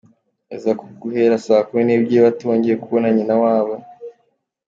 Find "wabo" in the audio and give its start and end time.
3.43-3.73